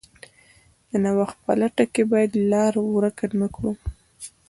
د 0.89 0.91
نوښت 1.03 1.37
په 1.45 1.51
لټه 1.61 1.85
کې 1.93 2.03
باید 2.11 2.31
لار 2.51 2.73
ورکه 2.95 3.25
نه 3.39 3.47
کړو. 3.55 3.71